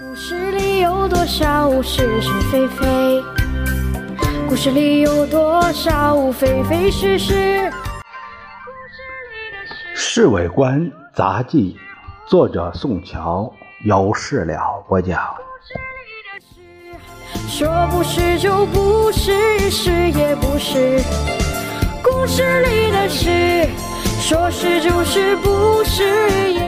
[0.00, 3.22] 故事里有多少是是非非？
[4.48, 7.34] 故事里有多少非非是是？
[9.94, 11.76] 《侍卫官杂记》，
[12.30, 13.52] 作者宋乔，
[13.84, 15.20] 有事了播讲。
[17.46, 21.02] 说不是就不是，是也不是。
[22.02, 23.68] 故事里的事，
[24.22, 26.61] 说是就是，不是也是。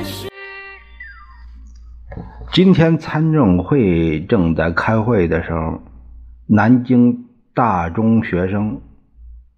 [2.54, 5.82] 今天参政会正在开会的时候，
[6.46, 8.80] 南京大中学生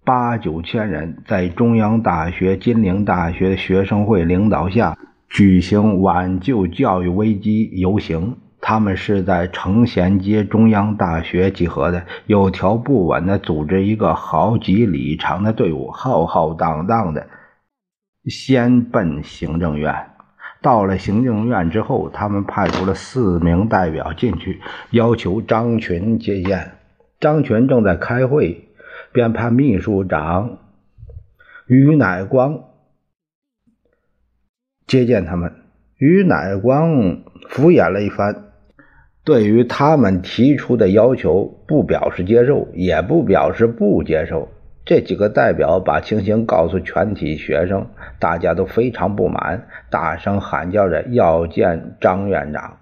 [0.03, 4.97] 八九千人在中央大学、金陵大学学生会领导下
[5.29, 8.35] 举行挽救教育危机游行。
[8.59, 17.27] 他们是在成贤街中央大学集合的，有条不紊地组织一个好几里长的队伍，浩浩荡荡的
[18.25, 19.93] 先奔行政院。
[20.61, 24.61] 到了行政院之后，他们派出了四名代表进去，
[24.91, 26.71] 要求张群接见。
[27.19, 28.67] 张群正在开会，
[29.11, 30.57] 便派秘书长
[31.67, 32.63] 于乃光
[34.85, 35.53] 接见他们。
[35.97, 38.51] 于乃光敷衍了一番，
[39.23, 44.49] 对于他们提出的要求，不表示接受，也不表示不接受。
[44.87, 47.87] 这几个代表把情形告诉全体学生，
[48.19, 52.77] 大家都非常不满，大声喊叫着要见张院长。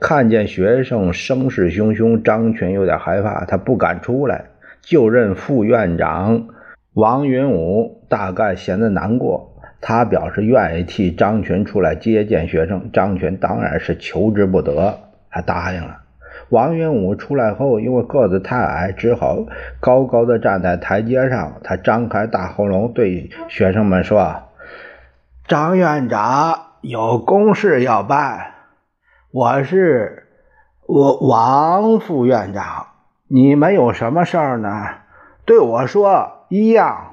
[0.00, 4.46] 看见学生声势汹汹，张群有点害怕，他不敢出来。
[4.80, 6.48] 就任副院长
[6.94, 12.90] 王云武大概显得难过，他表示愿意替张群出来接见学生。
[12.92, 14.98] 张群当然是求之不得，
[15.30, 16.00] 他答应了。
[16.48, 19.38] 王云武出来后，因为个子太矮，只好
[19.80, 21.54] 高高的站在台阶上。
[21.62, 24.42] 他张开大喉咙对学生们说
[25.48, 28.52] ：“张院长有公事要办，
[29.30, 30.28] 我是
[30.86, 32.86] 我王副院长，
[33.28, 34.68] 你们有什么事儿呢？
[35.44, 37.12] 对我说一样。”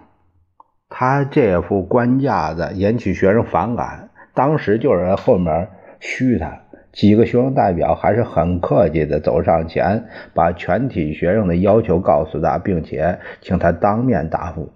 [0.93, 5.69] 他这副官架子引起学生反感，当时就是后面
[6.01, 6.59] 嘘他。
[6.91, 14.71] 几个学生代表还是很客气的走上前，把全体学生的要求告诉他，并且请他当面答复。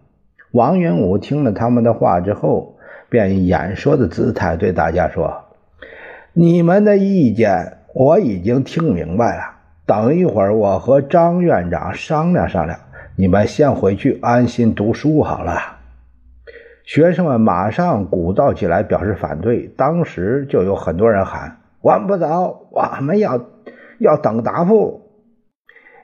[0.52, 2.78] 王云武听了他们的话之后，
[3.10, 5.44] 便以演说的姿态对大家说
[6.32, 9.44] ：“你们的意见我已经听明白了，
[9.86, 12.80] 等一会儿我和张院长商量商量，
[13.18, 15.60] 你们先回去安心读书好了。”
[16.86, 19.68] 学生们马上鼓噪起来，表示反对。
[19.76, 21.58] 当时就有很多人喊。
[21.86, 23.46] 我们不走，我们要
[24.00, 25.04] 要等答复。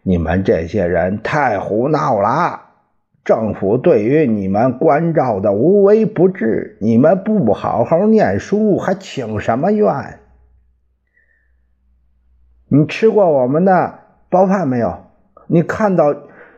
[0.03, 2.61] 你们这些人太胡闹了！
[3.25, 10.19] 政府对于你们关照的无微不至，你们不好好念书，还请什么愿？
[12.67, 15.05] 你吃过我们的包饭没有？
[15.47, 16.15] 你看到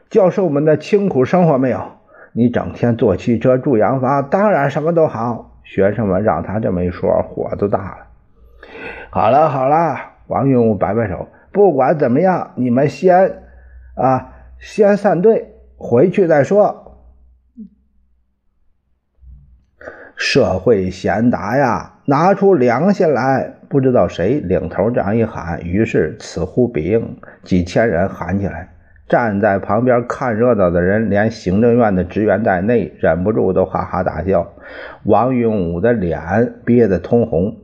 [0.09, 1.81] 教授们的清苦生活没有？
[2.33, 5.61] 你整天坐汽车住洋房，当然什么都好。
[5.63, 8.07] 学生们让他这么一说，火都大了。
[9.09, 9.97] 好了好了，
[10.27, 13.43] 王云武摆摆手，不管怎么样，你们先
[13.95, 16.79] 啊，先散队，回去再说。
[20.15, 23.55] 社会贤达呀，拿出良心来！
[23.67, 28.69] 不知道谁领头这样一喊，于是此呼彼应，几千人喊起来。
[29.09, 34.53] 站在旁边看热闹的人，连行政院的职员在内，忍不住都哈哈大笑。
[35.03, 37.57] 王云武的脸憋得通红，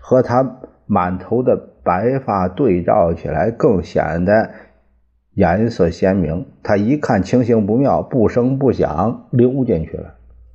[0.00, 0.60] 和他。
[0.92, 4.50] 满头的白发对照起来，更显得
[5.34, 6.48] 颜色鲜明。
[6.64, 10.14] 他一看情形不妙，不声不响溜进去了。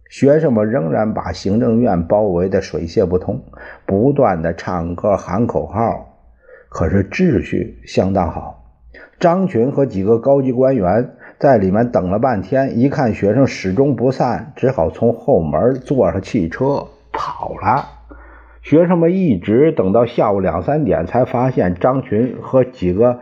[0.09, 3.45] 学生们仍然把行政院包围的水泄不通，
[3.85, 6.05] 不断的唱歌喊口号，
[6.67, 8.61] 可是秩序相当好。
[9.21, 17.94] 张群和几个高级官员在里面等了半天，一看学生始终不散，只好从后门坐上汽车跑了。
[18.65, 23.19] 学生们一直等到下午两三点，才发现张群和几个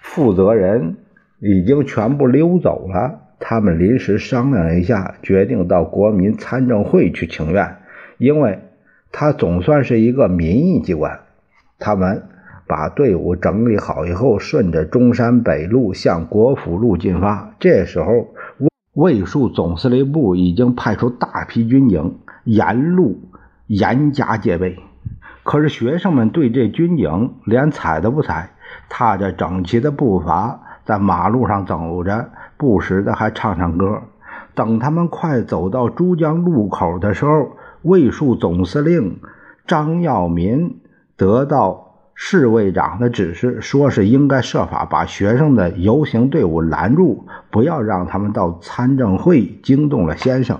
[0.00, 0.98] 负责人
[1.40, 3.18] 已经全部溜走了。
[3.40, 7.78] 他们临时商量一下，决定到国民参政会去请愿，
[8.18, 8.60] 因为
[9.10, 11.18] 他总算是一个民意机关。
[11.80, 12.22] 他们
[12.68, 17.56] 把队伍整理好以后，顺着中山北路向国府路进发。
[17.58, 18.28] 这时候，
[18.94, 23.18] 卫戍总司令部已经派出大批军警沿路。
[23.70, 24.80] 严加戒备，
[25.44, 28.50] 可是学生们对这军警连睬都不睬，
[28.88, 34.02] 踏着整齐的步伐在马路上走着，不时的还唱唱歌。
[34.56, 37.52] 等他们快走到珠江路口的时候，
[37.82, 39.20] 卫戍总司令
[39.68, 40.80] 张耀民
[41.16, 50.58] 得到侍卫长的指示，说是应该设法把学生的游行队伍拦住，不要让他们到参政会惊动了先生。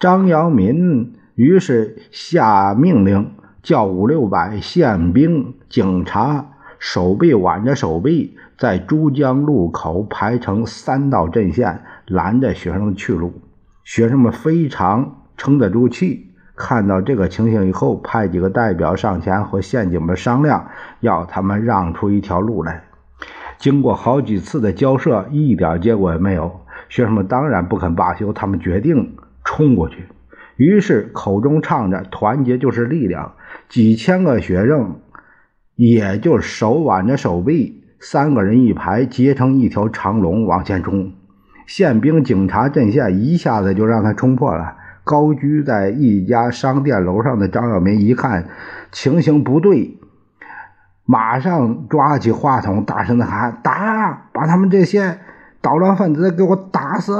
[0.00, 3.30] 张耀民于是下命令，
[3.62, 6.44] 叫五六百宪兵、警察，
[6.80, 13.40] 手臂挽着手臂，在珠江路口排成三道阵线，拦着学生的去路。
[13.84, 16.26] 学生们非常撑得住气。
[16.56, 20.66] 看到这个情形以后，派几个代表上前和县警们商量，
[20.98, 22.82] 要他们让出一条路来。
[23.58, 26.62] 经过好几次的交涉，一点结果也没有。
[26.88, 29.14] 学生们当然不肯罢休，他们决定
[29.44, 30.08] 冲过去。
[30.58, 33.32] 于是口中唱着“团结就是力量”，
[33.70, 35.00] 几千个学生
[35.76, 41.12] 也就手挽着手臂，三个人一排，结成一条长龙往前冲。
[41.66, 44.74] 宪兵、警察阵线一下子就让他冲破了。
[45.04, 48.48] 高居在一家商店楼上的张耀民一看
[48.90, 49.96] 情形不对，
[51.04, 54.28] 马上抓起话筒，大声的喊：“打！
[54.32, 55.20] 把他们这些
[55.60, 57.16] 捣乱分子给我打死！”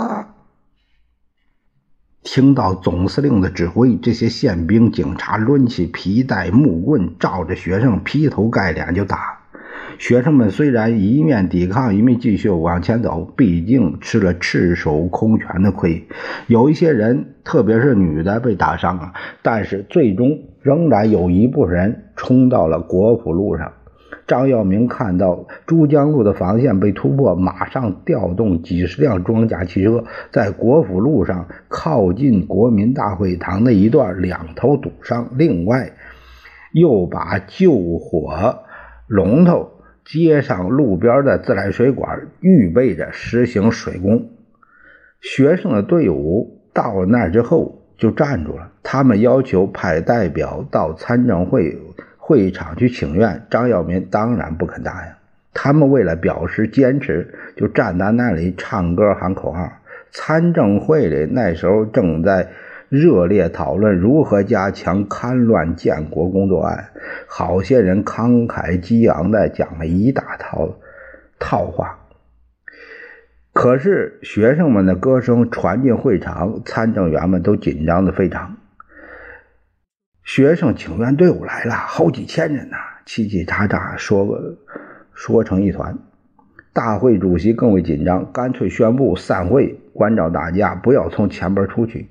[2.23, 9.39] 听到总司令的指挥，这些宪兵、警察抡起皮带、木棍，照着学生劈头盖脸就打。
[9.99, 16.07] 学生们虽然一面抵抗，一面继续往前走，毕竟吃了赤手空拳的亏。
[16.47, 19.13] 有一些人，特别是女的，被打伤了，
[19.43, 23.73] 但是最终仍然有一部分人冲到了国府路上。
[24.29, 35.91] 张耀明看到珠江路的防线被突破，马上调动几十辆装甲汽车，在国府路上靠近国民大会堂的一段两头堵上，另外
[36.73, 38.61] 又把救火
[39.09, 39.71] 龙头。
[40.05, 44.31] 接上路边的自来水管，预备着实行水工。
[45.21, 51.77] 学生的队伍到了那之后就站住了，他们要求派代表到参政会
[52.29, 53.47] 会场去请愿。
[53.49, 55.13] 张耀民当然不肯答应。
[55.55, 59.67] 他们为了表示坚持，就站在那里唱歌喊口号。
[60.11, 62.51] 参政会里那时候正在。
[62.91, 66.89] 热烈讨论如何加强戡乱建国工作案，
[67.27, 70.79] 好些人慷慨激昂地讲了一大套
[71.39, 71.99] 套话。
[73.53, 78.57] 可是学生们的歌声传进会场，参政员们都紧张的非常。
[80.29, 82.77] 学生请愿队伍来了，好几千人呐，
[83.07, 84.59] 叽叽喳喳说个
[85.15, 85.97] 说成一团。
[86.75, 92.09] 大会主席更为紧张，干脆宣布散会，关照大家不要从前门出去。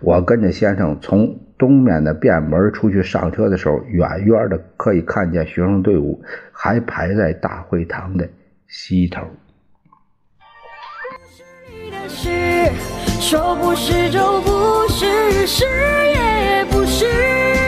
[0.00, 6.22] 我跟着先生从东面的便门出去上车的时候，远远的可以看见学生队伍
[6.52, 8.28] 还排在大会堂的
[8.66, 9.22] 西头。
[13.24, 17.63] 说不是就不是，是也不是。